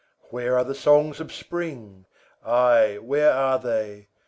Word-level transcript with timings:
3. 0.29 0.29
Where 0.31 0.57
are 0.57 0.63
the 0.63 0.73
songs 0.73 1.19
of 1.19 1.31
Spring? 1.31 2.05
Ay, 2.43 2.97
where 2.99 3.31
are 3.33 3.59
they? 3.59 4.07